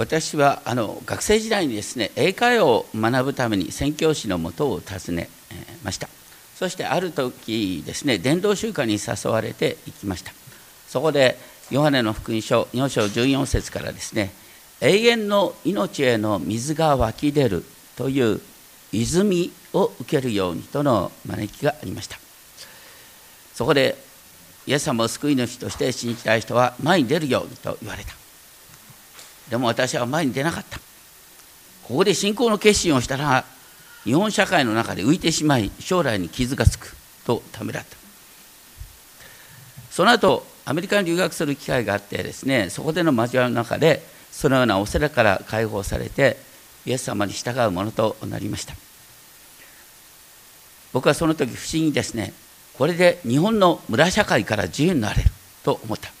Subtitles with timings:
[0.00, 5.28] 私はあの学生時代にですね英会話を学ぶために宣教師のもとを訪ね
[5.84, 6.08] ました。
[6.54, 10.32] そしてある時ですね伝道集会に誘われて行きました。
[10.88, 11.36] そこで
[11.70, 14.30] ヨハネの福音書4章14節からですね
[14.80, 17.62] 永遠の命への水が湧き出る
[17.96, 18.40] という
[18.92, 22.18] 泉を受けるようにとの招きがありました。
[23.52, 23.98] そこで
[24.66, 28.19] イエス様を救い主として信じたい人は前に出るようにと言われた。
[29.50, 30.78] でも私は前に出なかった。
[31.82, 33.44] ここで信仰の決心をしたら
[34.04, 36.96] 日本社会の中で浮いてしまい将来に傷がつく
[37.26, 37.96] とためらった。
[39.90, 46.36] その後アメリカに留学する機会があってですねそこでの交わりの中でそのような恐れから解放されて
[46.86, 48.74] イエス様に従うものとなりました。
[50.92, 52.32] 僕はその時不思議にですね
[52.78, 55.30] これで日本の村社会から自由になれる
[55.64, 56.19] と思った。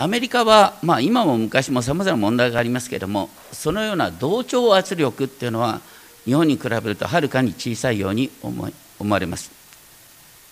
[0.00, 5.82] アメリカは、まあ、今も昔もさまざまな問題がありますけれどもそのような同調圧力っていうのは
[6.24, 8.66] 日本に比べるとはるかに小さいように思
[8.98, 9.50] 思われます。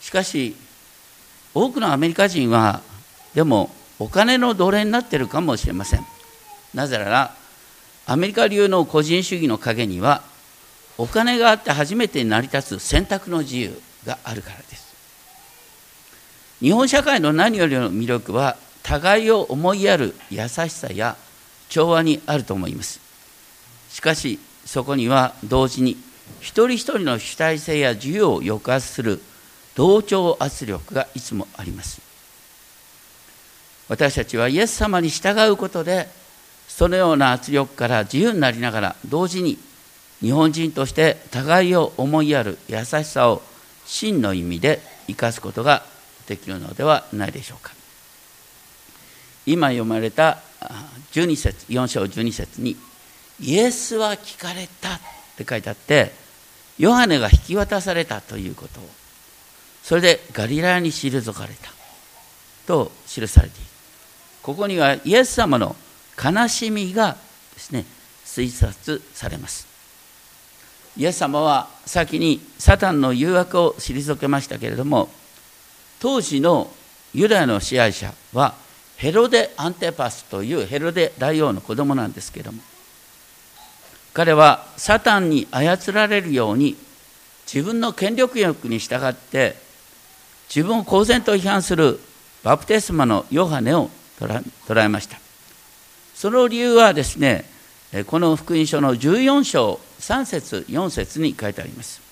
[0.03, 0.55] しかし
[1.55, 2.83] 多くのアメリカ人は
[3.35, 6.05] でもお金の奴隷になっているかもしれません。
[6.75, 7.35] なぜなら
[8.05, 10.23] アメリカ流の個人主義の陰には
[10.99, 14.95] お金があって初めて成り立つ選択の自由があるからです。
[16.61, 21.17] 日本社会の何よりの魅力は互いを思いやる優しさや
[21.69, 23.01] 調和にあると思います。
[23.91, 25.97] しかしそこには同時に
[26.41, 29.21] 一人一人の主体性や自由を抑圧する
[29.75, 32.01] 同調圧力がいつもあります。
[33.89, 36.09] 私たちはイエス様に従うことで
[36.69, 39.59] そのような圧力から自由になりながら同時に
[40.21, 43.43] 日本人として互いを思いやる優しさを
[43.87, 45.83] 真の意味で生かすことが
[46.27, 47.78] できるのではないでしょうか。
[49.53, 50.39] 今読まれた
[51.13, 52.77] 12節4章12節に
[53.41, 55.01] イエスは聞かれたっ
[55.37, 56.13] て書いてあって
[56.79, 58.89] ヨハネが引き渡されたということを
[59.83, 61.71] それでガリラヤに退かれた
[62.67, 63.67] と記されている。
[64.43, 65.77] ここにはイエス様の
[66.23, 67.17] 悲しみが
[67.55, 67.87] ですね
[68.27, 69.67] 推察されます。
[70.97, 75.09] イエス様は先にサタンの誘惑を退けましたけれども
[76.01, 76.71] 当時の
[77.15, 78.55] ユダヤの支配者は
[78.99, 82.61] ヘロデ・アンテパスというヘロデ大王の子供なんですけども
[84.13, 86.77] 彼はサタンに操られるように
[87.53, 89.55] 自分の権力欲に従って
[90.55, 92.01] 自分を公然と批判する
[92.43, 93.89] バプテスマのヨハネを
[94.19, 95.19] 捉えました。
[96.15, 97.45] その理由はですね
[98.07, 102.03] この福音書の14章3節4節に書いてあります。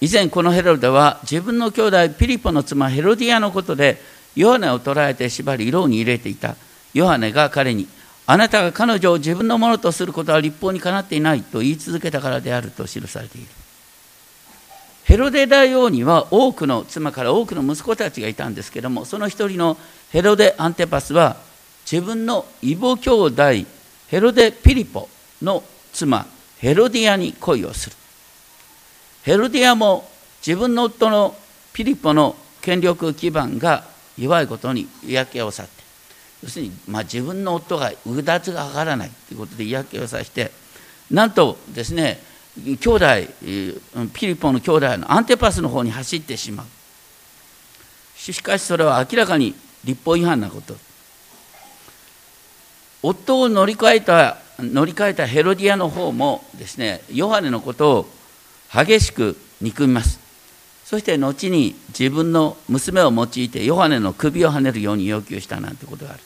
[0.00, 4.00] 以前このヘロデは自分の兄弟ピリポの妻ヘロディアのことで
[4.34, 6.56] ヨハネを捕らえて縛り牢に入れていた。
[6.94, 7.88] ヨハネが彼に
[8.26, 13.46] あなたが彼女を自分のものとすることは立法にかなっていないと言い続けたからであると記されている。
[15.04, 19.76] ヘロデ大王には多くの妻から多くの息子たちがいたんですけどもその一人の
[20.10, 21.36] ヘロデ・アンテパスは
[21.90, 23.42] 自分の異母兄弟
[24.06, 25.08] ヘロデ・ピリポ
[25.42, 26.26] の妻
[26.58, 27.96] ヘロディアに恋をする。
[29.24, 30.08] ヘロディアも
[30.46, 31.34] 自分の夫の
[31.72, 35.82] ピリポの権力基盤が弱いことに嫌気をさって
[36.42, 40.50] 要するに、まあ、自分の夫がうだつが上がらないということで嫌気をさして
[41.10, 42.20] なんとですね
[42.56, 43.06] 兄弟
[44.12, 46.66] ピリポの兄弟のアンテパスの方に走ってしまう。
[48.14, 50.76] しかしそれは明らかに立法違反なこと。
[53.02, 58.06] 夫を乗り換えた乗り換えたヘロディアの方もですねヨハネのことを
[58.72, 60.21] 激しく憎みます。
[60.92, 66.20] そして後に自分の娘を用いてヨハネの首をはねるように要求したなんてことがある。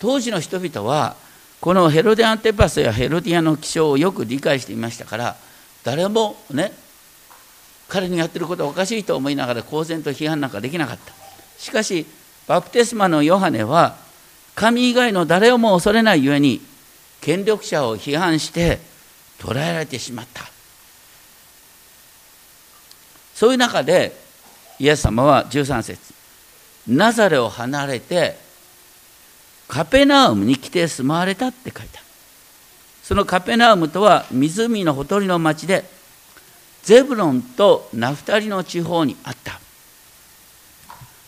[0.00, 1.14] 当時の人々は
[1.60, 5.36] このヘロデアンテパスやヘロディアの気象をよく理解していましたから
[5.84, 6.72] 誰もね
[7.86, 11.12] 彼にやってることはおかしいと思いながら公然と批判なんかできなかった。
[11.56, 12.04] しかし
[12.48, 13.94] バプテスマのヨハネは
[14.56, 16.60] 神以外の誰をも恐れないゆえに
[17.20, 18.80] 権力者を批判して
[19.38, 20.55] 捕らえられてしまった。
[23.36, 24.16] そういう中で
[24.78, 26.14] イエス様は13節
[26.88, 28.38] ナザレを離れて
[29.68, 32.00] カペナウムに来て住まわれたって書いた。
[33.02, 35.84] そのカペナウムとは湖のほとりの町で
[36.82, 39.60] ゼブロンとナフタリの地方にあった。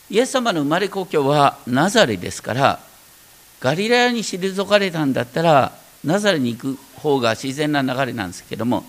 [0.09, 2.79] イエス様の生まれ故郷はナザレですから
[3.59, 5.73] ガリラヤに退かれたんだったら
[6.03, 8.83] ナザレに行く方が自然な流れなんですけども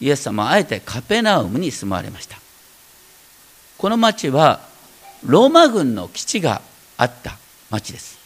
[0.00, 2.41] イエス様はあえてカペナウムに住まわれました。
[3.82, 4.60] この町は
[5.26, 6.62] ローマ軍の基地が
[6.96, 7.36] あった
[7.68, 8.16] 町です。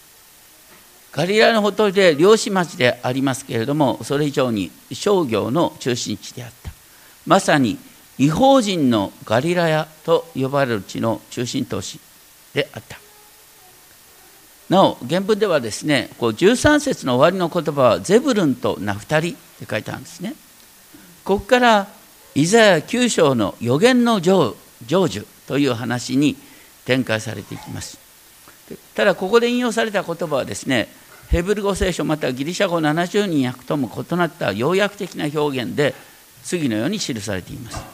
[1.13, 6.73] ガリラのほとりで漁師町でありますけれどもそれ以上に商業の中心地であった。
[7.27, 7.79] まさに
[8.19, 12.01] 違法人のガリラヤと呼ばれる地の中心都市
[12.53, 12.99] であった。
[14.69, 20.35] なお原文ではですねこう13節の終わりの言葉はゼブルンとナフタリって書いてあるんですね。
[21.25, 21.89] ここから
[22.35, 24.55] イザヤ9章の予言の成
[24.87, 25.36] 就。
[25.47, 26.37] という話に
[26.85, 27.99] 展開されていきます。
[28.95, 30.89] ただここで引用された言葉はですね
[31.29, 35.95] ヘブル語聖書またはギリシャ語70人訳とも異なった要約的な表現で
[36.43, 37.85] 次のように記されています。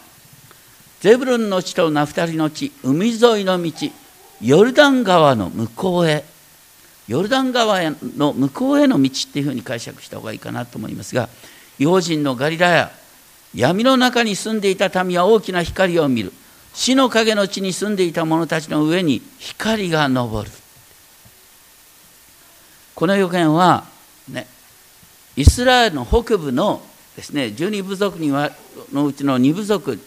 [1.00, 3.72] ゼブルンの地とナフタリの地海沿いの道
[4.40, 6.24] ヨルダン川の向こうへ
[7.08, 11.28] ヨルダン川の向こうへの道っていうふうに解釈した方がいいかなと思いますが
[11.78, 12.92] 違法人のガリラヤ
[13.54, 16.32] 闇の中に住んでいた民は大きな光を見る。
[16.74, 20.50] 死の影の地に住んでいた者たちの上に光が昇る。
[22.94, 23.84] この予言は、
[24.28, 24.46] ね、
[25.36, 26.82] イスラエルの北部の
[27.16, 28.50] ですね12部族には
[28.92, 29.98] のうちの2部族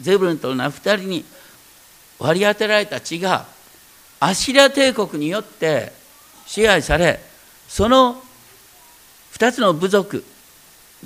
[0.00, 1.24] ゼブルンとナフタリに
[2.18, 3.46] 割り当てられた地が
[4.20, 5.92] アシリア帝国によって
[6.46, 7.20] 支配され
[7.68, 8.16] その
[9.32, 10.24] 2つの部族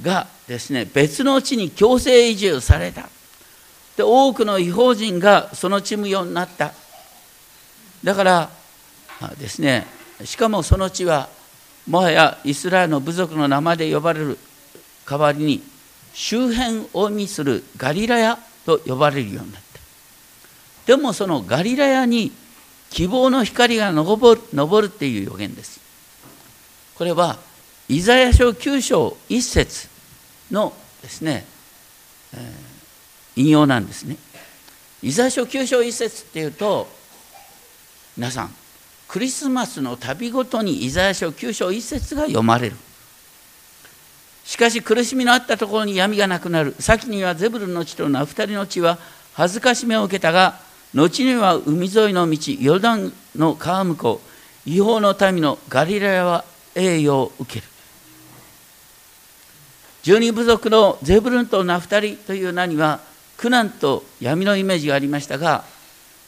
[0.02, 3.08] がですね別の地に強制移住された。
[3.96, 6.72] で多くの違法人がその地無用になった。
[8.04, 8.50] だから
[9.38, 9.87] ですね。
[10.25, 11.28] しかもその地は
[11.87, 14.38] もはやイスラエルの部族の名前で呼ばれる
[15.08, 15.62] 代わりに
[16.14, 19.81] 周辺を意味するガリラヤと呼ばれるようになった。
[20.87, 22.32] でもそのガリラヤに
[22.90, 25.81] 希望の光が昇る昇るっていう予言です。
[26.96, 27.38] これは
[27.88, 29.88] イザヤ書9章1節
[30.50, 30.72] の
[31.02, 31.44] ですね、
[32.34, 32.40] えー、
[33.37, 34.17] 引用なんですね。
[35.03, 36.88] イザヤ書9章1節っていうと
[38.17, 38.55] 皆さん
[39.06, 42.77] クリスマスの旅ごとにイザヤ書9章1節が読まれる。
[44.44, 46.75] しかし苦しみのあったところに闇がなくなる。
[46.79, 48.99] 先にはゼブルの地とナフタリの地は
[49.35, 50.59] 恥ずかしめを受けたが
[50.94, 54.21] 後には海沿いの道ヨルダンの川向こ
[54.67, 56.44] う違法の民のガリラヤは
[56.75, 57.67] 栄誉を受ける。
[60.03, 63.00] 十二部族のゼブルンとナフタリという名には
[63.37, 65.65] 苦難と闇のイメージがありましたが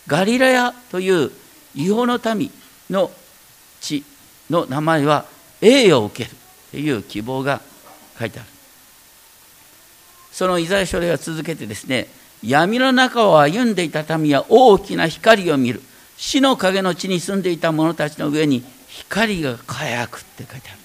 [0.07, 1.31] ガリラヤという
[1.75, 2.51] 違法の民
[2.91, 3.11] の
[3.81, 4.05] 地
[4.51, 5.27] の名前は
[5.61, 6.37] 栄誉を受ける
[6.71, 7.61] という希望が
[8.19, 8.49] 書いてある。
[10.33, 12.07] そのイザヤ書では続けてですね
[12.43, 15.83] 闇の中を歩んでいた民は大きな光を見る。
[16.17, 20.78] 死の影の地に住んでいた者たちの上に光が輝くって書いてある。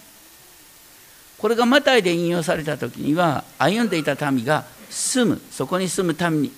[1.44, 6.51] これがマタイで引用された時には歩んでいた民が住むそこに住む民に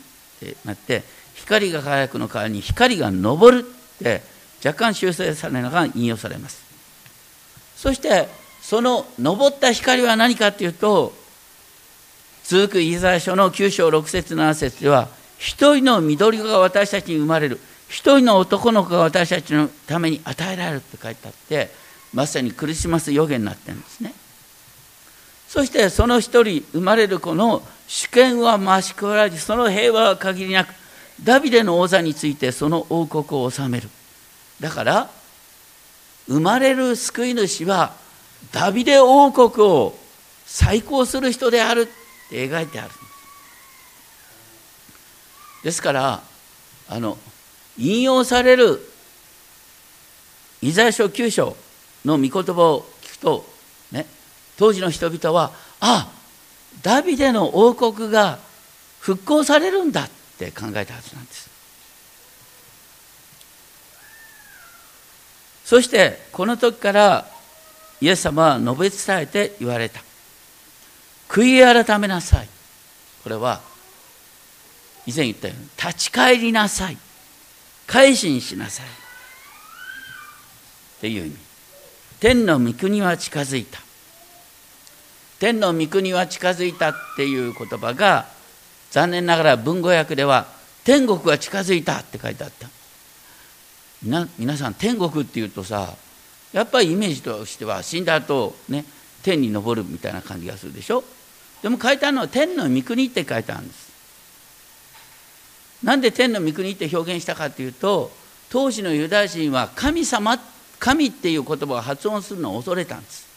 [0.63, 1.01] なって
[1.33, 4.21] 光が輝くの代わりに光が昇るって
[4.63, 6.63] 若干修正されながら引用されます。
[7.75, 8.27] そして
[8.61, 11.13] その昇った光は何かというと
[12.43, 15.07] 続くイザヤ書の9章6節7節では
[15.39, 17.59] 一人の緑が私たちに生まれる
[17.89, 21.71] 一人の男の子が私たちのために与えられるって書いてあって
[22.13, 24.13] まさにクリスマス予言になってるんですね。
[25.47, 30.73] そしてその一人生まれる子の主権は増し加わりその平和は限りなく
[31.23, 33.89] ダビデの王座についてその王国を治める。
[34.59, 35.09] だから
[36.27, 37.93] 生まれる救い主は
[38.51, 39.95] ダビデ王国を
[40.45, 41.85] 再興する人であるっ
[42.29, 42.91] て描いてある。
[45.63, 46.21] ですから
[46.87, 47.17] あの
[47.77, 48.79] 引用される
[50.61, 51.55] イザヤ書9章
[52.05, 53.45] の御言葉を聞くと、
[54.57, 56.11] 当時の人々はあ
[56.81, 58.39] ダビデの王国が
[58.99, 61.49] 復興されるんだって考えたはずなんです。
[65.65, 67.25] そしてこの時から
[67.99, 70.01] イエス様は述べ伝えて言われた。
[71.27, 72.47] 悔い改めなさい。
[73.23, 73.61] これは
[75.07, 76.97] 以前言ったように立ち返りなさい。
[77.87, 78.85] 改心しなさい。
[78.85, 78.89] っ
[81.01, 81.35] ていう意味。
[82.19, 83.84] 天の御国は近づいた。
[85.45, 88.25] 天の御国は近づいたっていう言葉が
[88.89, 90.47] 残念ながら文語訳では
[90.83, 92.67] 天国が近づいたって書いてあった。
[94.39, 95.93] 皆さん天国っていうとさ
[96.51, 98.85] やっぱりイメージとしては死んだ後ね
[99.21, 101.03] 天に昇るみたいな感じがするでしょ？
[101.61, 103.91] でも書いてあるのは天の御国って書いてあるんです。
[105.83, 108.09] なんで天の御国って表現したかというと
[108.49, 110.39] 当時のユダヤ人は神様
[110.79, 113.34] 神っていう言葉を発音するのを恐れたんです。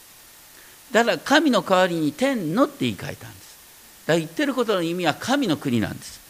[0.92, 3.58] だから神の代わりに天のって言い換えたんです。
[4.06, 6.20] だから言ってることの意味は神の国なんです。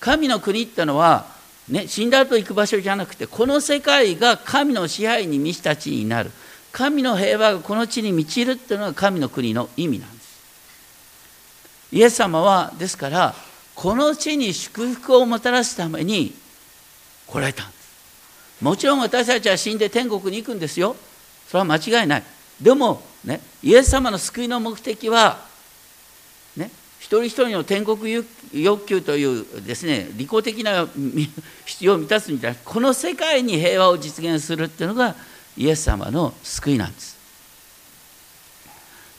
[0.00, 1.26] 神の国ってのは、
[1.68, 6.30] ね、死んだ後行く場所じゃなくてこの世界が神の支配に満ちた地になる。
[6.72, 10.28] 神の平和がこの地に満ちるっていうのが神の国の意味なんです。
[11.92, 13.34] イエス様はですから
[13.74, 16.34] この地に祝福をもたらすために
[17.26, 17.78] 来られたんです。
[18.64, 20.96] もちろん私たちは死んで天国に行くんですよ。
[21.46, 22.24] それは間違いない。
[22.60, 25.44] でもねイエス様の救いの目的は
[26.56, 30.86] ね一人一人の天国欲求というですね利己的な
[31.64, 35.14] 必要を満たすみたいなこの世界に平和を実現するっていうのが
[35.56, 37.18] イエス様の救いなんです。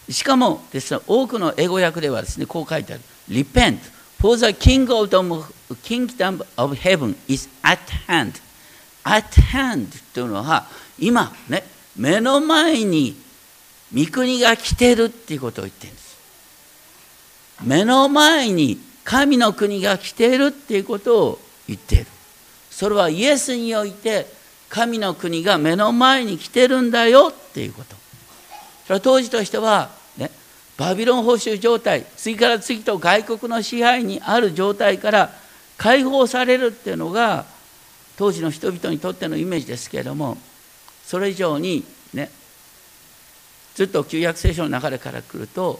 [0.09, 3.03] しかもですね多くの英語訳ではですねこう書いてある。
[3.29, 3.79] Repent
[4.19, 5.45] for the kingdom
[6.57, 8.41] of heaven is at hand.
[9.03, 10.65] At hand というのは
[10.97, 11.63] 今ね
[11.95, 13.15] 目の前に
[13.93, 16.17] 御国が来てるっていうことを言ってるんです。
[17.63, 22.05] 目の前に神の国が来ているっていうことを言っている。
[22.69, 24.27] それはイエスにおいて
[24.69, 27.95] 神の国が目の前に来てるんだよっていうこと。
[28.85, 30.31] それは当時としては、ね、
[30.77, 35.31] バビロン保守状態次から次と外国の支配にある状態から
[35.77, 37.45] 解放されるっていうのが
[38.17, 40.37] 当時の人々にとってのイメージですけれども
[41.05, 42.31] それ以上にね
[43.79, 45.79] ずっと旧約聖書の流れから来ると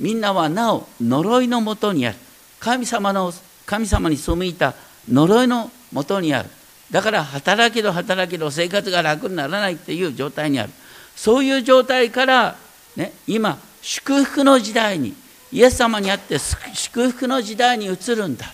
[0.00, 2.16] みんなはなお呪いのもとにある。
[2.58, 3.32] 神様の
[3.66, 4.74] 神様に背いた
[5.08, 6.48] 呪いのもとにある。
[6.90, 10.72] だから働けど働けど生活が楽にならないっていう状態にある。
[11.14, 12.56] そういう状態から、
[12.96, 15.14] ね、今祝福の時代に
[15.52, 16.36] イエス様にあって
[16.74, 18.52] 祝福の時代に移るんだ。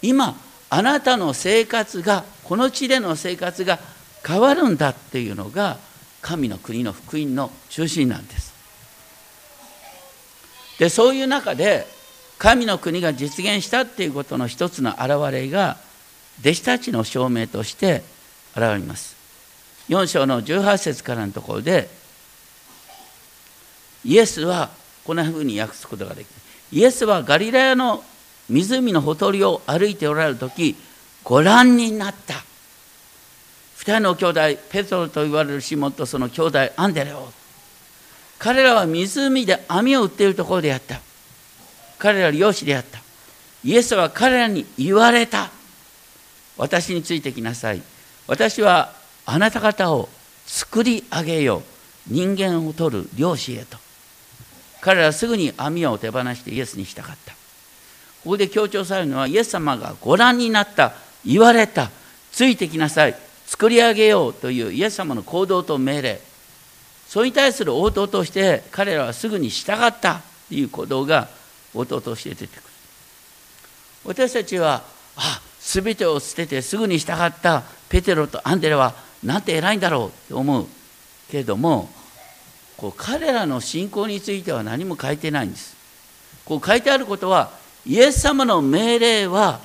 [0.00, 3.78] 今あなたの生活がこの地での生活が
[4.26, 5.76] 変わるんだっていうのが
[6.20, 8.54] 神の国の福音の中心なんです。
[10.78, 11.86] でそういう中で
[12.38, 15.76] 神の国が実現したっていうことの一つの表れが
[16.40, 18.04] 弟子たちの証明として
[18.54, 19.16] 現れます。
[19.88, 21.88] 4章の18節からのところで
[24.04, 24.70] イエスは
[25.04, 26.34] こんなふうに訳すことができる
[26.72, 28.04] イエスはガリラヤの
[28.50, 30.76] 湖のほとりを歩いておられる時
[31.24, 32.34] ご覧になった。
[33.88, 37.26] 二人の兄弟ペトロと言われるシモンとその兄弟アンデレオ。
[38.38, 41.00] 彼らは湖で網を売っているところであった。
[41.98, 43.00] 彼らは漁師であった。
[43.64, 45.48] イエスは彼らに言われた。
[46.58, 47.80] 私についてきなさい。
[48.26, 48.92] 私は
[49.24, 50.10] あなた方を
[50.44, 51.62] 作り上げよ
[52.10, 52.12] う。
[52.12, 53.78] 人間を取る漁師へと。
[54.82, 57.32] 彼らはすぐに網を手放してイエスにしたかった。
[57.32, 57.38] こ
[58.32, 60.92] こで強調されるのはイエス様がご覧になった
[61.24, 61.90] 言われた。
[62.32, 63.27] ついてきなさい。
[63.48, 66.20] 作り上げようというイエス様の行動と命令。
[67.08, 71.28] それに対する応答として彼らはすぐに従ったという行動が
[71.74, 72.62] 応答として出てくる。
[74.04, 74.82] 私たちは
[75.16, 77.64] あ全てを捨ててすぐに従った。
[77.88, 80.66] ペテロとアンデレはなんて偉いんだろうと思う
[81.30, 81.88] けれども
[82.76, 85.74] こう彼らの信仰については何も書いてないんです。
[86.44, 87.50] こう書いてあることは
[87.86, 89.60] イエス様の命令は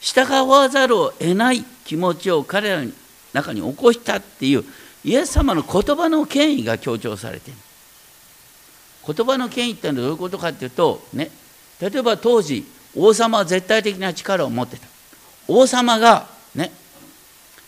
[0.00, 2.90] 従わざるを得ない気持ちを彼らの
[3.32, 4.64] 中に起こしたっていう
[5.04, 7.58] イエス様の言葉の権威が強調されている。
[9.06, 11.30] 言葉の権威ってのはどういうことかっていうとね
[11.80, 14.86] 例えば当時王様は絶対的な力を持ってた。
[15.48, 16.70] 王様がね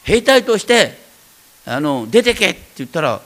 [0.02, 0.98] 兵隊として
[1.64, 3.20] あの出てけって言ったら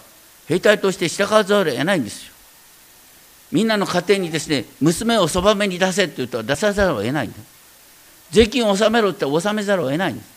[0.46, 2.32] 兵隊として従わざるを得ないんですよ。
[3.52, 7.38] みんなの家庭にですね娘をそばめに出せって言ったら出さざるを得ないんだ。
[8.30, 10.14] 税金を納めろって納めざるを得ない。
[10.14, 10.36] んです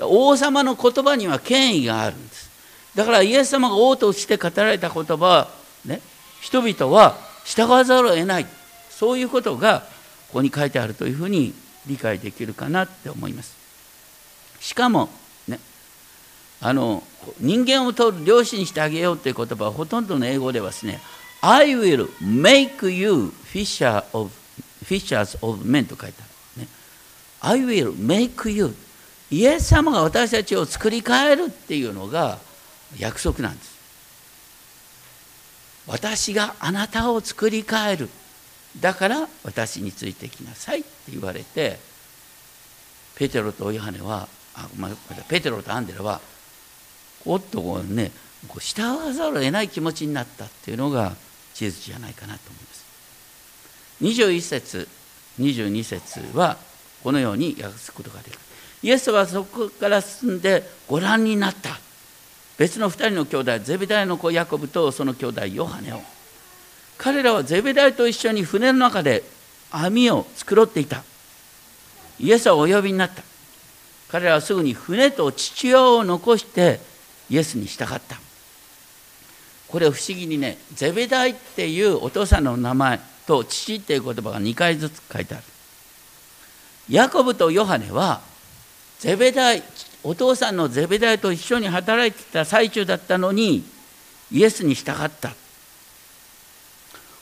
[0.00, 2.50] 王様の言葉には権威があるんです。
[2.94, 5.48] だからイエス様が王として語られた言葉は、
[5.84, 6.00] ね、
[6.40, 8.46] 人々は従わざるを得ない。
[8.90, 9.80] そういうことが
[10.28, 11.54] ここに書いてあるというふうに
[11.86, 13.56] 理解できるかなって思います。
[14.60, 15.08] しかも
[15.46, 15.60] ね
[16.60, 17.02] あの
[17.40, 21.00] 人間を通る漁師にしてあげようという言葉はほとんどの英語ではですね
[21.42, 24.30] I will make you fisher of,
[24.84, 26.25] fishers of men と書いてある、
[27.40, 28.74] I will make you.
[29.30, 32.38] イエス様が私たちを作り変えるっていうのが
[32.98, 33.76] 約束なんです。
[35.86, 38.08] 私があなたを作り変える。
[38.80, 41.78] だから私についてきなさいって言われて
[43.14, 44.90] ペテロとヨハネはあ、まあ、
[45.28, 46.20] ペテロとアンデラは
[47.24, 48.12] おっとこうね
[48.48, 51.16] こう従わざるを得ない気持ちになったっていうのが
[51.54, 52.86] 事実じゃないかなと思います。
[54.02, 54.88] 21節
[55.40, 56.58] 22節は
[57.06, 58.40] このように訳すことができる。
[58.82, 61.78] イエスはそこから進んでご覧になった。
[62.58, 66.00] 別の2人の兄弟ゼベダイの子ヤコブとその兄弟ヨハネを。
[66.98, 69.22] 彼らはゼベダイと一緒に船の中で
[69.70, 71.04] 網を繕っていた。
[72.18, 73.22] イエスはお呼びになった。
[74.08, 76.80] 彼らはすぐに船と父親を残して
[77.30, 78.16] イエスに従った。
[79.68, 82.98] これ不思議にねゼベダイっていうお父さんの名前
[83.28, 85.44] と父っていう言葉が2回ずつ書いてある。
[86.88, 88.20] ヤコブとヨハネは
[88.98, 89.62] ゼベダイ
[90.02, 93.64] お父さんのゼベダイと一緒に働いてた最中だったのに
[94.30, 95.34] イエスに従った。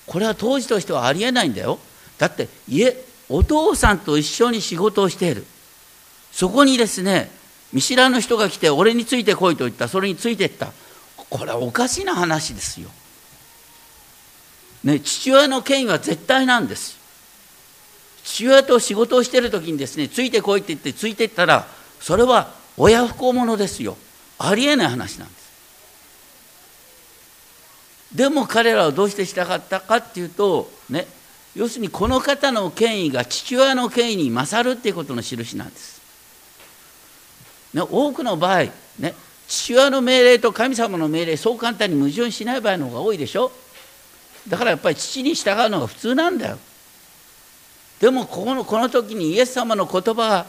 [0.07, 1.79] これは当時としてはありえないんだよ。
[2.19, 2.95] だって家
[3.29, 5.45] お父さんと一緒に仕事をしている。
[6.31, 7.31] そこにですね
[7.73, 9.89] 見知らぬ人が来て俺についてこいと言った。
[9.89, 10.73] それについていった。
[11.31, 12.91] これはおかしな話ですよ。
[14.85, 16.99] ね、父親の権威は絶対なんです
[18.25, 21.67] 父親と仕事をしてる時にですねついてこいって言ってついてったら
[22.01, 23.97] それは親不孝者ですよ。
[24.39, 25.45] ありえない話なんです。
[28.15, 31.07] でも彼らはどうしてしたかったかっていうとね
[31.55, 36.01] 要するにこの方の権威が父親の権威に勝るっていうことの印なんです、
[37.73, 38.65] ね、多くの場合
[38.99, 39.15] ね
[39.47, 43.53] 父親の命令と神様の命令そう簡単に矛盾しない場合の方が多いでしょ。
[44.49, 46.59] だからやっぱり父に従うのが普通なんだよ。
[48.05, 50.45] でもここのこの時にイエス様の言葉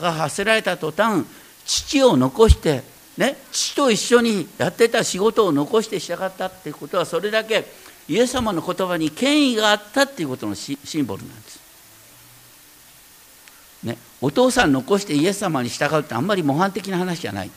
[0.00, 1.24] が発せられた途端
[1.64, 2.82] 父を残して
[3.16, 7.64] ね父と一緒にやってた仕事を残して従ったっていうことはそれだけ
[8.08, 11.60] イエス様の言葉に権威があったっていうことのシンボルなんです。
[13.84, 17.50] ね、お父さん残してイエス様に従うってあんまり模範的な話じゃない。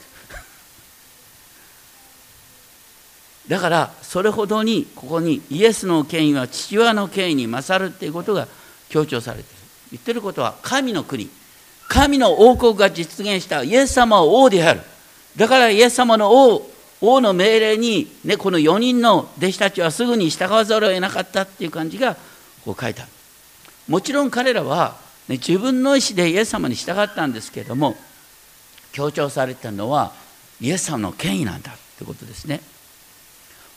[3.47, 8.47] だからそれほどにここにイエスの権威は父親の権威に勝るっていうことが
[8.89, 9.59] 強調されている。
[9.91, 11.29] 言ってることは神の国
[11.87, 14.81] 神の王国が実現したイエス様は王である。
[15.35, 16.69] だからイエス様の王
[17.01, 22.15] 王の命令に、ね、この4人の弟子たちはすぐに従わざるを得なかったっていう感じが
[22.65, 23.11] こう書いてある。
[23.87, 27.95] もちろん彼らは、ね、自分の意思でイエス様に従ったんですけれども
[28.91, 30.11] 強調されたのは
[30.61, 32.61] イエス様の権威なんだってことですね。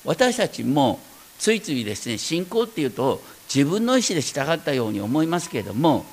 [0.04, 0.98] 私たちも
[1.38, 3.22] ついついですね信仰っていうと
[3.54, 6.04] 自分の意思で従ったように思いますけれども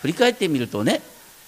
[0.00, 1.02] 振り返ってみるとね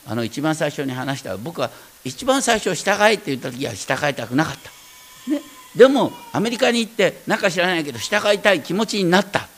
[0.07, 1.71] あの一番最初に話した僕は
[2.05, 5.41] 一番最初従えって言った時は従いたくなかった、ね、
[5.77, 9.49] でもアメリカに行ってなんか知らないけど従いたい気持ちになった。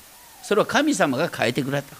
[0.42, 1.94] それは神様が変えてくれた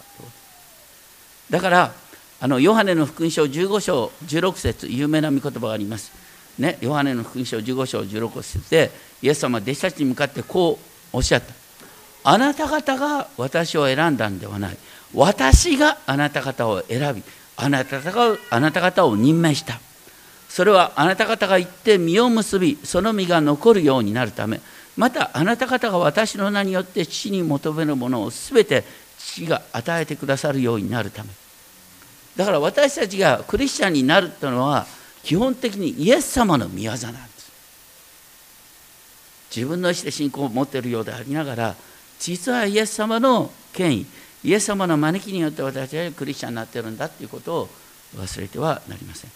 [1.50, 1.92] だから
[2.40, 6.10] あのヨハネの福音書15章16節有名な御言葉があります。
[6.58, 8.90] ね、ヨハネの福音書15章16節で
[9.22, 10.78] イエス様は弟子たちに向かってこ
[11.12, 11.59] うおっしゃった。
[12.22, 14.76] あなた方が私を選んだんではない。
[15.14, 17.22] 私があなた方を選び
[17.56, 19.80] あなた方があなた方を任命した。
[20.48, 24.60] それはあなた方が行って実を結びその実が残るようになるため
[24.96, 28.84] またあなた方が私の名によって父に求めるものを全て
[29.18, 31.30] 父が与えてくださるようになるため。
[32.36, 34.86] だから私たちがクリスチャンになるというのは
[35.22, 37.52] 基本的にイエス様の御業なんです。
[39.54, 41.74] 自分の意思で信仰を持っているようでありながら
[42.20, 44.06] 実はイエス様の権威
[44.44, 47.68] イエス様の招きによって私たちはクリスチャンになっているんだということを
[48.16, 49.30] 忘れてはなりません。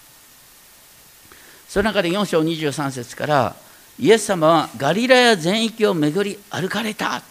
[1.69, 3.57] その中で4章23節から
[3.99, 7.23] イエス様はガリラヤ全域を巡り歩かれた。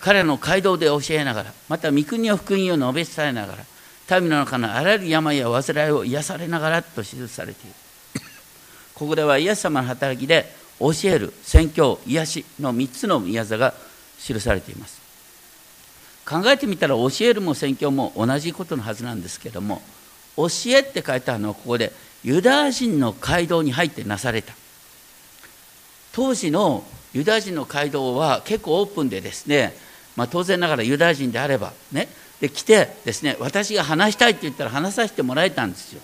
[0.00, 3.56] 彼の街道で教えながらまた御国の福音を述べ伝えなが
[4.08, 7.74] ら民の中のあらゆる病や患いを癒されながらと記されている。
[8.94, 13.74] ここではイエス様の働きで教える宣教癒しの3つの宮座が
[14.18, 15.00] 記されています。
[16.26, 19.82] 考えてみたら教えるも宣教も同じことのはずなんですけども
[20.36, 24.54] 教えって書いてあるのはここでユダヤ人の街道に入ってなされた。
[26.12, 29.76] 当時のユダヤ人の街道は結構オープンでですね、
[30.16, 32.08] まあ、当然ながらユダヤ人であればね
[32.40, 36.00] で来てですね私が話したいって言ったら話させてもらえたんですよ。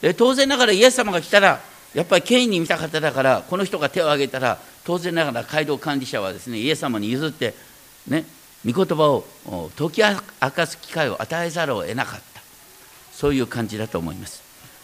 [0.00, 1.60] で当然ながらイエス様が来たら
[1.94, 7.54] やっぱり権威に見た方だからこの人が手を挙げたら当然ながら街道管理者はですねイエス様に譲って
[8.06, 8.24] ね
[8.66, 9.24] 御言葉を
[9.76, 12.38] 解き明かす機会を与えざるを得なかった。
[13.12, 14.42] そういう感じだと思います。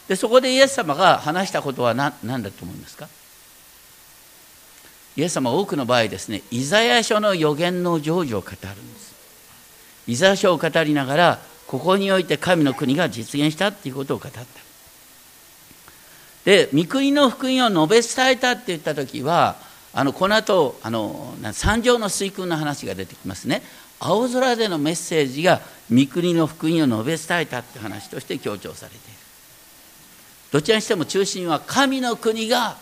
[0.08, 3.08] でそこでイエス様が話したことは何何だと思いますか？
[5.16, 9.14] イエス様多くの場合ですねイザヤ書の予言の成就を語るんです。
[10.08, 11.38] イザヤ書を語りながら
[11.68, 14.40] ここにおいて神の国が実現したっていうことを語った。
[16.44, 19.57] で御国の福音を述べ伝えたって言った時は
[19.92, 23.62] あのこの後あの三条の水訓の話が出てきますね。
[24.00, 29.18] 青空でのメッセージが御国の福音を述べ伝えたって話として強調されている。
[30.52, 32.76] どちらにしても中心は神の国が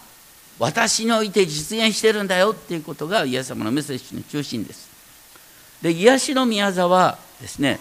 [0.59, 4.91] 私において実現してるんだよっていうことがイエス様のメッセージの中心です。
[5.83, 7.79] で癒しの宮沢ですね。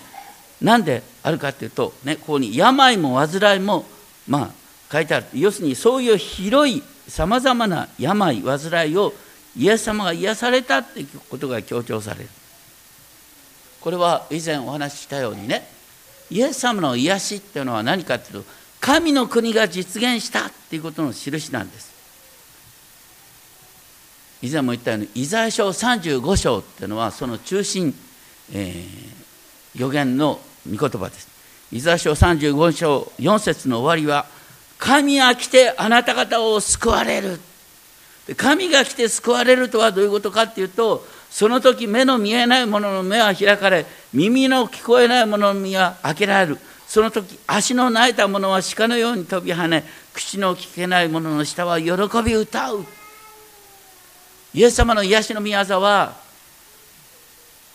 [0.61, 3.85] 何であるかっていうと、ね、ここに病も患いも
[4.27, 4.60] まあ
[4.91, 5.25] 書いてある。
[5.33, 9.13] 要するにそういう広いさまざまな病患いを
[9.57, 12.29] イエス様が癒されたっていうことが強調される。
[13.81, 15.67] これは以前お話ししたようにね
[16.29, 18.49] イエス様の癒しっていうのは何かっていうと
[18.79, 21.91] 神の国が実現したっていうことの印なんです。
[24.41, 27.93] 以前も言ったようにイザヤ書35章っていうのはその中心、
[28.53, 31.27] えー、予言の御言葉です。
[31.71, 34.25] イザヤ書35章4節の終わりは
[34.81, 37.39] 神が来てあなた方を救われる。
[38.35, 46.57] 神が来て救われるとはどういうことかっていうとその時目の見えない者の目は開かれ耳の聞こえない者の耳は開けられる。
[46.87, 51.91] その時足の泣いた者は鹿のように飛び跳ね口の聞けない者の下は喜
[52.25, 52.83] び歌う。
[54.55, 56.15] イエス様の癒しの御業は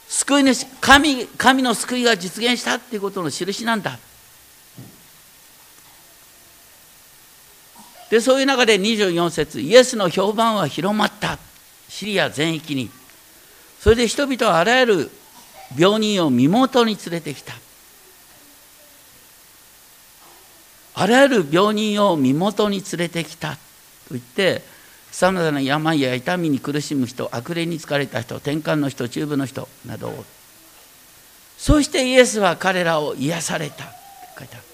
[0.09, 3.97] 救い主神神の救いが実現したっていうことの印なんだ。
[8.11, 11.39] でそういう中で24節イエスの評判は広まった。
[11.89, 12.91] シリア全域に。
[13.81, 15.11] それで人々はあらゆる
[15.77, 17.55] 病人を身元に連れてきた。
[20.95, 23.53] あらゆる病人を身元に連れてきた。
[23.53, 23.59] と
[24.13, 24.63] 言って
[25.11, 30.25] さまざまな病や痛みに苦しむ人悪霊に疲れた人転換の人中部の人などを。
[31.59, 33.85] そしてイエスは彼らを癒された。
[33.85, 33.95] って
[34.39, 34.66] 書いてある。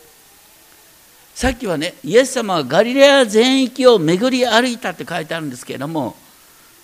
[1.35, 6.14] さっきはねイエス様はガリレア全域を巡り歩いたって書いてあるんですけれども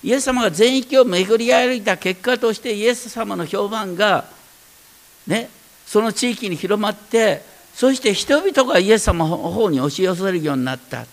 [0.03, 4.25] イエス様が全域を巡り歩いた結果としてイエス様の評判が
[5.27, 5.51] ね
[5.87, 7.43] その地域に広まって
[7.79, 11.07] そして人々がイエス様の方に押し寄せるようになった。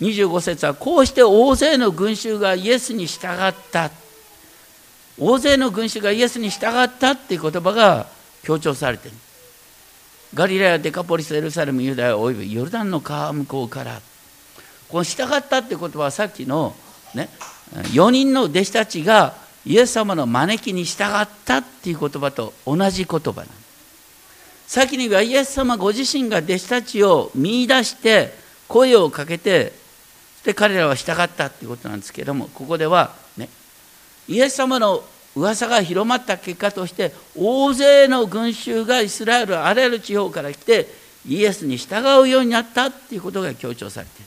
[0.00, 3.90] 25節はこうして大勢の群衆がイエスに従った。
[5.18, 8.06] 大勢の群衆がイエスに従ったっていう言葉が
[8.44, 9.16] 強調されている。
[10.36, 14.02] ガリラヤデカポリスエルサレムユダヤおよびヨルダンの川向こうから。
[14.88, 16.74] この従ったってことはさっきの
[17.14, 17.30] ね
[17.92, 23.46] 4人の弟子たちがイエス様の招きに従ったっていう言葉と同じ言葉なん
[24.66, 28.32] 先にはイエス様ご自身が弟子たちを見出して
[28.68, 29.72] 声をかけて
[30.44, 33.48] で彼らは従ったっていうことなんですけどもここではね
[34.28, 35.02] イエス様の
[35.36, 40.88] 噂が広まった結果として大勢の群衆がイスラエルあらゆる地方から来て
[41.28, 44.22] イエスに従うようになったっていうことが強調されて。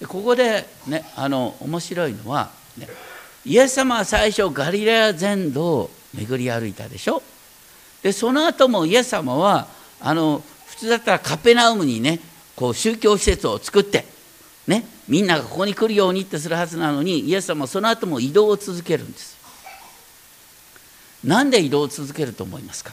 [0.00, 2.88] いるここでねあの面白いのは、ね、
[3.44, 7.22] イエス様は最初ガリラヤ全土を巡り歩いたでしょ？
[8.02, 9.68] でその後もイエス様は
[10.00, 12.20] あの普通だったらカペナウムにね
[12.56, 14.04] こう宗教施設を作って、
[14.68, 19.36] ね、みんながここに来るようにってするはずなのにイエス様はその後も移動を続けるんです
[21.24, 22.92] なんで移動を続けると思いますか？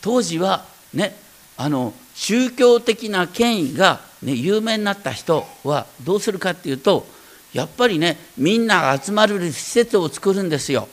[0.00, 1.14] 当時はね
[1.56, 7.06] あの宗教的な権威が、ね、有名になった人はどうするかっていうと
[7.52, 10.88] やっぱりねみんなが集まる施設を作るんですよ。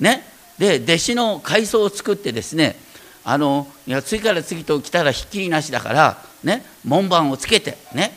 [0.00, 0.24] ね、
[0.56, 2.76] で弟子の階層を作ってですね
[3.24, 8.16] あのいや次から次と来たらひっきりなしだからね門番をつけてね。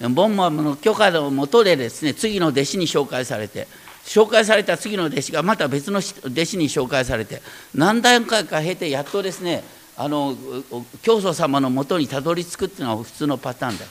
[0.00, 3.68] 門番の許可のもとでですね次の弟子に紹介されて
[4.04, 7.40] 紹介された次の弟子がまた別の弟子に紹介されて
[7.74, 9.62] 何段階か経てやっとですね
[9.96, 10.34] あの
[11.02, 13.84] 教祖様のもとにたどり着くっていうのは普通のパターンだ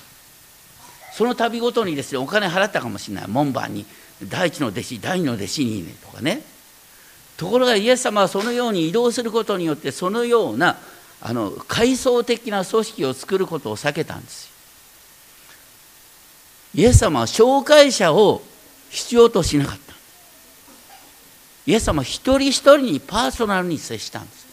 [1.13, 3.27] その度ごとにですねお金払ったかもしれない。
[3.27, 3.85] 門番に
[4.23, 6.41] 第一の弟子第二の弟子にねとかね。
[7.37, 10.77] ところがイエス様はそのように移動することによってそのような
[11.21, 14.51] あの階層的な組織を作ることを避けたんです
[16.73, 18.41] イエス様は紹介者を
[18.89, 19.93] 必要としなかった。
[21.65, 24.47] イエス様は一人一人にパーソナルに接したんです。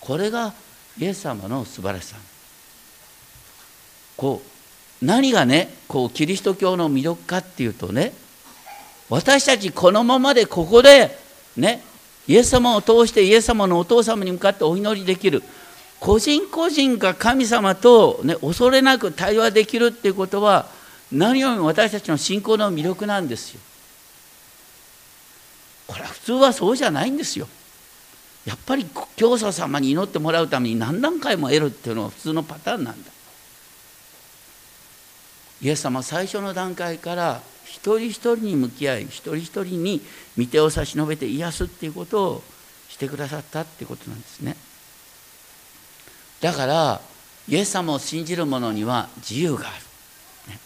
[0.00, 0.52] これが
[0.98, 2.16] イエス様の素晴らしさ。
[4.16, 4.42] こ
[5.02, 8.14] う何がねこうキリスト教の魅力かっていうとね
[9.10, 11.18] 私たちこのままでここで
[11.56, 11.82] ね
[12.26, 15.42] イエス様を通してイエス様のお父様に向かってお祈りできる。
[16.00, 20.66] 個人個人が神様と、ね、恐れなく対話できるっていうことは
[21.10, 23.60] 何よりも私たちの信仰の魅力なんですよ。
[25.86, 27.48] これは普通はそうじゃないんですよ。
[28.44, 33.10] やっぱり教祖様に祈ってもらうために何段階も得るっていうのは普通のパターンなんだ。
[35.62, 40.02] イエス様最初の段階から一人一人に向き合い一人一人に
[40.38, 42.42] 御手を差し伸べて癒すっていうことを
[42.88, 44.56] してくださったっていうことなんですね
[46.40, 47.00] だから
[47.48, 50.60] イエス様を信じる者には自由がある、ね、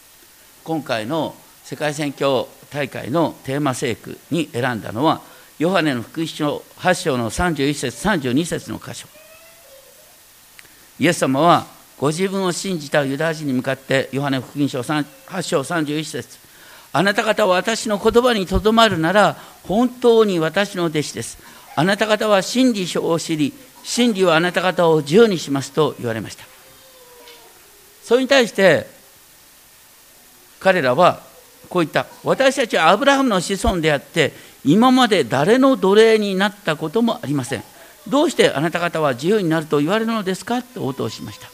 [0.64, 5.20] 今回の世界宣教大会のテーマ聖句に選んだのは
[5.58, 9.06] ヨハネの福音書8章の31節32節の箇所。
[10.98, 11.66] イエス様は
[11.98, 16.38] ご自分を信じたユダヤ人に向かってヨハネ福音書8章31節。
[16.92, 21.38] あなた方は私の言葉にとどまるなら本当に私の弟子です。
[21.76, 26.44] あなた方は真理書を知り真理はあなた方を自由にしますと言われました。
[28.04, 28.86] それに対して
[30.58, 31.20] 彼らは
[31.68, 32.06] こう言った。
[32.24, 34.32] 私たちはアブラハムの子孫であって
[34.64, 37.64] 今まで誰の奴隷になったこともありません。
[38.08, 41.48] どうしてあなた方は自由になると言われるのですかと応答しました。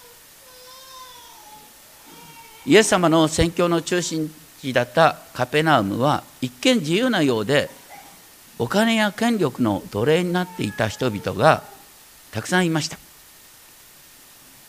[2.65, 7.71] イエス様の宣教の中心地だったカペナウムは一見自由なようで
[8.59, 11.63] お金や権力の奴隷になっていた人々が
[12.37, 12.99] たくさんいました。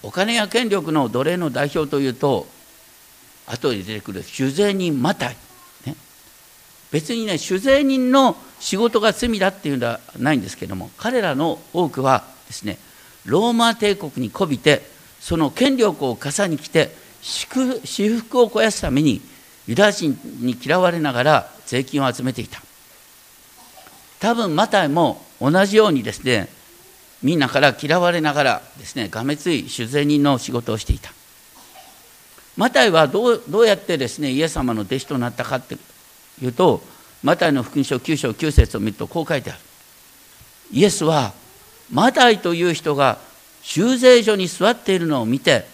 [0.02, 2.48] お金や権力の奴隷の代表というと
[3.46, 5.36] 後で出てくる酒税人マタイ、
[5.86, 5.98] ね、
[6.90, 12.78] 別にね酒税人の仕事が罪だっていうのはないんですけども彼らの多くはですね
[13.26, 14.84] ローマ帝国にこびて
[15.20, 19.20] その権力を笠に来て私服を肥やすために
[19.68, 22.62] ユダヤ人に嫌われながら税金を集めていた。
[24.22, 26.56] 多分マタイも同じようにですね
[27.24, 31.12] みんなから嫌われながらですねがめつい酒税人の仕事をしていた。
[32.56, 35.78] マタイはどうどうやってですねイエス様の弟子となったかって
[36.42, 36.82] いうと
[37.24, 39.60] マタイの福音書9章9節を見るとこう書いてある。
[40.72, 41.34] イエスは
[41.92, 43.20] マタイという人が
[43.62, 45.66] 修税所に座っているのを見て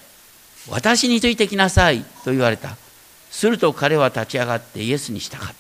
[0.70, 2.78] 私についてきなさいと言われた。
[3.32, 5.44] すると彼は立ち上がってイエスに従った。
[5.44, 5.56] だか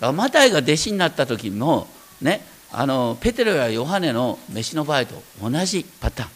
[0.00, 1.86] らマタイが弟子になった時も
[2.22, 2.44] ね
[2.76, 6.30] あのペテロやヨハネの飯の場合と同じパターン。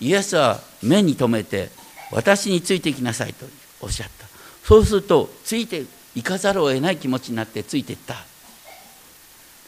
[0.00, 1.70] イエスは目に留めて
[2.10, 3.46] 私についてきなさいと
[3.80, 4.26] おっしゃった。
[4.64, 8.16] そうするとついて行かざるを得ない気持ちになってついていった。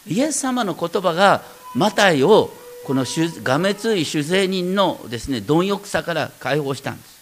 [0.07, 1.43] イエス様の言葉が
[1.75, 2.51] マタイを
[2.85, 3.05] この
[3.43, 7.21] がめつい酒税人のですね貪欲さから解放したんです。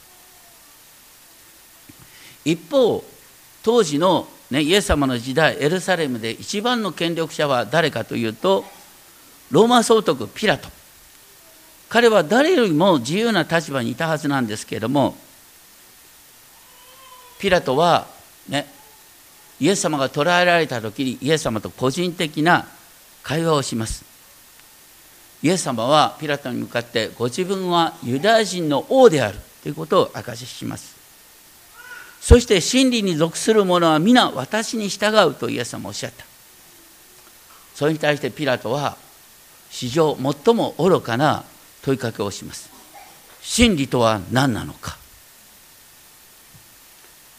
[2.45, 3.03] 一方
[3.63, 8.63] 当時の、ね、イエス様の時代エルサレムで一番の権力者は誰かというと
[9.51, 10.69] ローマ総督ピラト。
[11.89, 15.17] 彼は誰よりも自由な立場にいたはずなんですけれども
[17.39, 18.05] ピラトは
[18.47, 18.67] ね
[19.59, 22.67] イエス様が捕らえられた時にイエス様と個人的な
[23.23, 24.05] 会話をします。
[25.41, 29.39] イエス様はピラトに向かってご自分はユダヤ人の王である。
[29.61, 30.95] ということを証しします。
[32.21, 36.25] そして真理に属する者は皆私に従うとイエス様おっしゃった。
[37.75, 38.97] それに対してピラトは
[39.69, 41.43] 史上最も愚かな
[41.83, 42.69] 問いかけをします。
[43.41, 44.97] 真理とは何なのか。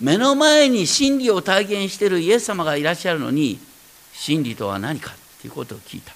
[0.00, 3.58] 目の前に真理を体現しているイエス様がいらっしゃるのに
[4.14, 6.14] 真理とは何かということを聞いた。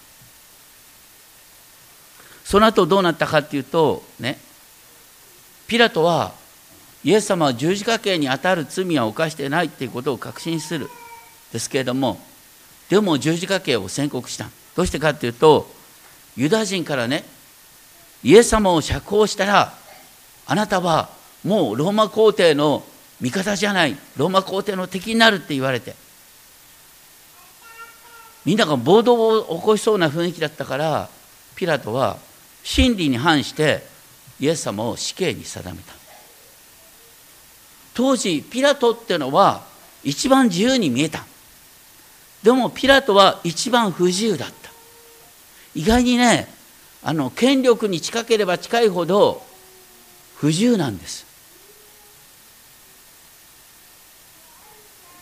[2.44, 4.38] その後どうなったかっていうとね
[5.66, 6.32] ピラトは
[7.02, 10.88] イエス様は十字架刑にあたる罪は犯してないっていうことを確信する。
[11.52, 12.18] ですけれども
[12.88, 14.48] でも十字架刑を宣告した。
[14.74, 15.70] どうしてかっていうと
[16.36, 17.24] ユダヤ人からね
[18.22, 19.74] イエス様を釈放したら
[20.46, 21.08] あなたは
[21.44, 22.82] もうローマ皇帝の
[23.20, 25.94] 味方じゃないローマ皇帝の敵になるって言われて。
[28.44, 31.08] みんなが暴動を起こしそうな雰囲気だったから
[31.56, 32.18] ピラトは
[32.62, 33.82] 真理に反して
[34.38, 35.94] イエス様を死刑に定めた。
[37.94, 39.62] 当時ピラトっていうのは
[40.02, 41.24] 一番自由に見えた。
[42.42, 44.63] でもピラトは一番不自由だった。
[45.74, 46.48] 意外にね
[47.02, 49.42] あの権力に近ければ近いほど
[50.36, 51.26] 不自由なんです。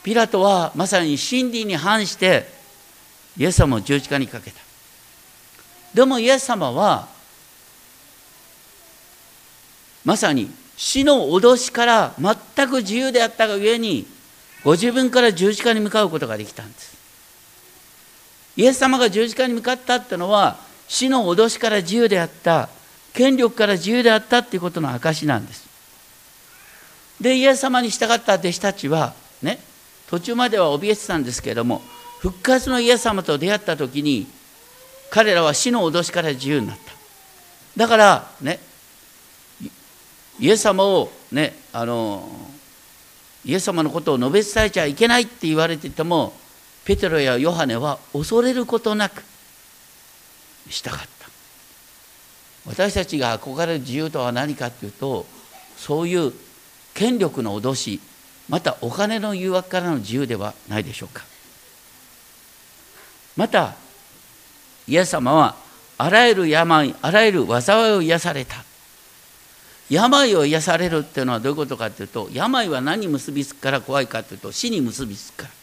[0.03, 2.49] ピラトはまさに真理に反して
[3.37, 4.61] イエス様を十字架にかけた。
[5.95, 7.09] でもイエス様は
[10.05, 14.07] まさに死の脅しから全く自由であったがゆえに
[14.65, 17.02] ご自分から十字架に向かうことができたんです。
[18.57, 20.57] イエス様が十字架に向かったってのは
[20.88, 22.69] 死の脅しから自由であった
[23.15, 25.67] 権力から自由であったっていうことの証なんです。
[27.21, 29.59] でイエス様に従った弟子たちはね
[30.09, 31.81] 途中までは怯えてたんですけれども
[32.21, 34.27] 復活のイエス様と出会った時に
[35.11, 36.93] 彼らは死の脅しから自由になった。
[37.77, 38.59] だからね
[40.38, 42.29] イエス様をねあの
[43.45, 46.33] イエス様のことを述べ伝えちゃいけないって言われてても
[46.85, 49.23] ペテロやヨハネは恐れることなく
[50.68, 51.09] したかった。
[52.66, 55.27] 私たちが憧れる自由とは何かっていうと
[55.77, 56.33] そういう
[56.95, 58.01] 権力の脅し
[58.49, 61.25] またお金の誘惑からの自由ではないでしょうか。
[63.37, 63.75] また
[64.87, 65.57] イエス様は
[65.99, 68.64] あらゆる病あらゆる災いを癒された。
[69.88, 75.62] 病を癒されるっていうのはどういうことかというと病は何に結びつくから怖いかというと死に結びつくから。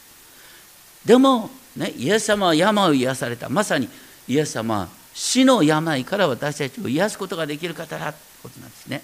[1.06, 3.50] でも、ね、イエス様は病を癒された。
[3.50, 3.88] まさに
[4.28, 9.02] イエス様は死の病から私たちを癒すことができる方だということなんですね。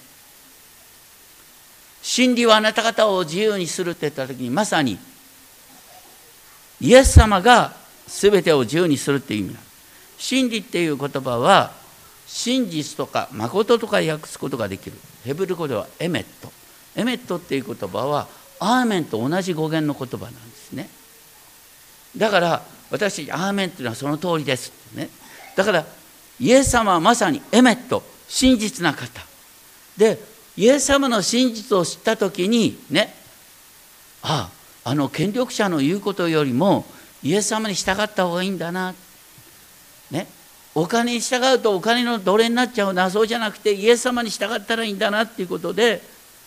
[2.01, 4.99] 真理はあなた方を自由にするって言った時にまさに
[6.79, 7.73] イエス様が
[8.07, 9.75] 全てを自由にするっていう意味なんです
[10.17, 11.71] 真理っていう言葉は
[12.27, 14.97] 真実とか誠とか訳すことができる。
[15.23, 16.51] ヘブル語ではエメット。
[16.95, 18.27] エメットっていう言葉は
[18.59, 20.89] アーメンと同じ語源の言葉なんですね。
[22.17, 24.71] だから私アーメンっていうのはその通りです。
[24.95, 25.09] ね。
[25.55, 25.85] だから
[26.39, 29.21] イエス様はまさにエメット真実な方。
[29.97, 30.19] で
[30.57, 33.13] イエス様の真実を知った時にね。
[34.21, 34.49] あ
[34.83, 36.85] ああの権力者の言うことよりも
[37.23, 38.93] イエス様に従った方がいいんだな。
[40.11, 40.27] ね。
[40.75, 43.09] お金に従うとお金の奴隷になっちゃうな。
[43.09, 46.01] そうじゃなくてイエス様に従ったらいいんだなっていうことで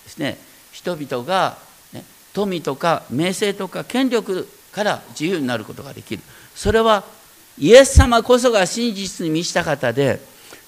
[0.05, 0.39] ですね。
[0.71, 1.59] 人々が、
[1.93, 6.23] ね、富とか名声とか権力から自由になることができる。
[6.55, 7.05] それは
[7.59, 10.21] イエス様こそが真実に満ちた方で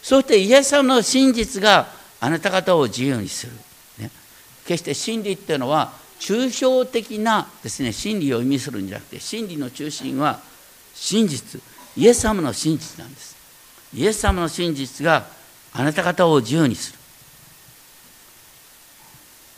[0.02, 1.88] そしてイエス様の真実が
[2.20, 3.52] あなた方を自由にする、
[3.98, 4.10] ね、
[4.66, 10.40] 決して真理っていうのは抽象的なですね真理を意味するんじゃなくて真理の中心は
[10.94, 11.60] 真実。
[11.96, 13.36] イエス様の真実なんです。
[13.94, 15.26] イエス様の真実が
[15.72, 16.98] あなた方を自由にする。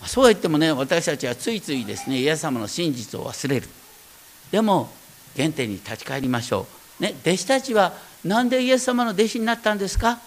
[0.07, 3.69] そうは言ってもね私たちはついついですねイエス様の真実を忘れる。
[4.53, 4.89] でも
[5.37, 6.67] 原点に立ち返りましょ
[7.01, 7.93] う、ね、弟子たちは
[8.25, 10.21] 何でイエス様の弟子になったんですか？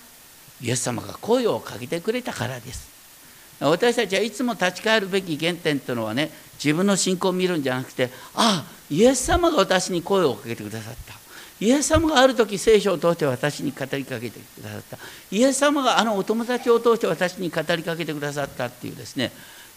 [0.62, 2.90] イエス様が声をかけてくれたからです。
[3.62, 6.30] 私たちはいつも立ち返るべき原点というのはね
[6.62, 11.14] 自分の信仰を見るんじゃなくてああイエス様が私に声をかけてくださった。
[11.62, 14.98] イエス様がある時聖書を通して私に語りかけてくださった。
[15.32, 19.32] イエス様があのお友達を通して私に語りかけてくださったっていうですね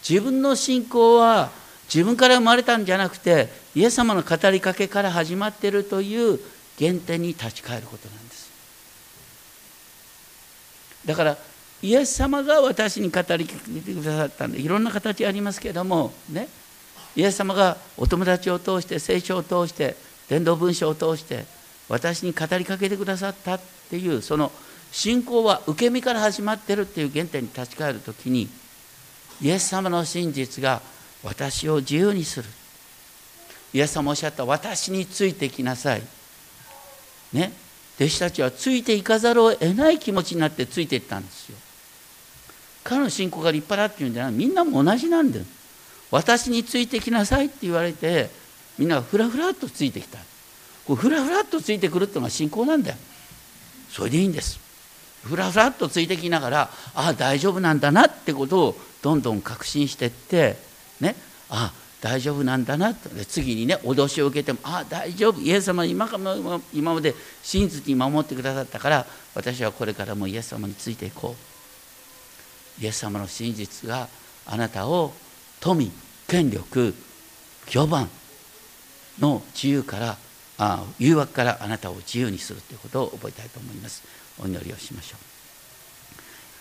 [0.07, 1.51] 自分の信仰は
[1.93, 6.39] 自分から生まれたんじゃなくてイエス様の語りかけから始まっているという
[6.77, 8.49] 原点に立ち返ることなんです。
[11.05, 11.37] だから
[11.81, 16.47] イエス様が私に語りかけてくださったんでいろんな形ありますけどもね。
[17.15, 19.95] イエス様がお友達を通して聖書を通して
[20.29, 21.43] 伝道文書を通して
[21.87, 24.51] 私に語りかけてくださったっていうその
[24.91, 28.47] 信仰は受け身から始まってるっていう原点に立ち返る時に
[29.41, 30.81] イエス様の真実が
[31.23, 32.49] 私を自由にする。
[33.73, 36.01] イエス様おっしゃった私についてきなさい。
[37.33, 37.51] ね。
[37.99, 41.57] 弟子たちはついていかざるを得ない気持ちになってついていったんですよ。
[42.83, 44.33] 彼の信仰が立派だっていうんじゃない。
[44.33, 45.45] みんなも同じなんだよ。
[46.09, 48.29] 私についてきなさいって言われて
[48.77, 50.17] みんなふらふらっとついてきた。
[50.87, 52.97] こうふらふらっとついてくるっていうのが信仰なんだよ。
[53.91, 54.59] それでいいんです。
[55.23, 60.68] ふらふらっとついてきながらああ大丈夫なんだなってことをどんどん確信してって
[61.01, 61.15] ね。
[61.49, 63.09] ああ大丈夫なんだなと。
[63.25, 65.41] 次にね脅しを受けてもああ大丈夫。
[65.41, 66.09] イエス様今
[66.73, 71.35] 今まで真実に守ってくださったから私はこれからもイエス様についていこ
[72.79, 72.83] う。
[72.83, 74.07] イエス様の真実が
[74.45, 75.13] あなたを
[75.59, 75.91] 富
[76.27, 76.93] 権力
[77.67, 78.09] 評判
[79.19, 80.17] の自由から
[80.57, 84.03] あ誘惑からあなたを自由にするということを覚えたいと思います。
[84.41, 85.29] お祈りをしましょう。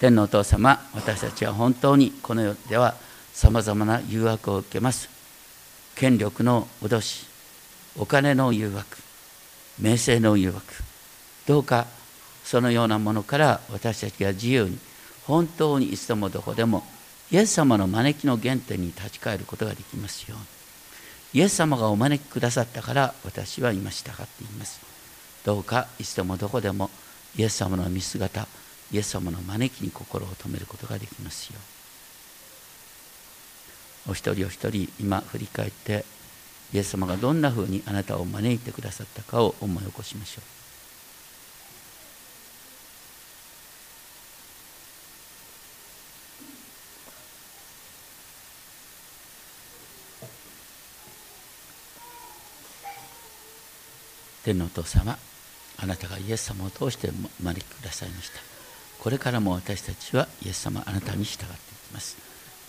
[0.00, 2.94] 天皇お父様私たちは本当にこの世では
[3.38, 5.08] さまざまな誘惑を受けます。
[5.94, 7.24] 権力の脅し
[7.96, 8.98] お金の誘惑
[9.78, 10.64] 名声の誘惑
[11.46, 11.86] どうか
[12.42, 14.76] そのようなものから私たちが自由に
[15.24, 16.82] 本当にいつでもどこでも
[17.30, 20.40] イエス様の招きの原点に立ち返ることができますよう
[21.36, 21.40] に。
[21.40, 24.80] イエス様がお招きくださったから私は今従っています。
[25.44, 26.90] どうかいつでもどこでも
[27.36, 28.48] イエス様の見姿
[28.90, 31.77] イエス様の招きに心を止めることができますように。
[34.08, 36.04] お一人お一人今振り返って
[36.72, 40.44] イエス様がどんなふうにあなたを招いてくださったかを思い起こしましょう。
[54.44, 55.18] 天のお父様
[55.76, 57.10] あなたがイエス様を通して
[57.42, 58.40] 招きくださいました。
[58.98, 61.56] これからも私たちはイエス様あなたに従ってい
[61.90, 62.27] きます。